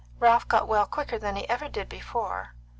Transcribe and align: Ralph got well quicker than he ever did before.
Ralph 0.19 0.47
got 0.47 0.67
well 0.67 0.87
quicker 0.87 1.19
than 1.19 1.35
he 1.35 1.47
ever 1.47 1.69
did 1.69 1.87
before. 1.87 2.55